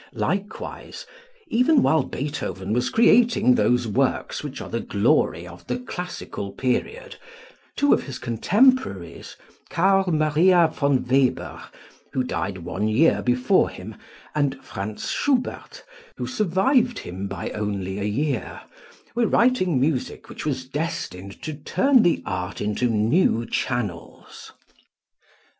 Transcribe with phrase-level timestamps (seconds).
[0.13, 1.05] Likewise,
[1.47, 7.17] even while Beethoven was creating those works which are the glory of the classical period,
[7.75, 9.35] two of his contemporaries,
[9.69, 11.61] Carl Maria von Weber,
[12.13, 13.93] who died one year before him,
[14.33, 15.83] and Franz Schubert,
[16.17, 18.61] who survived him by only a year,
[19.13, 24.51] were writing music which was destined to turn the art into new channels.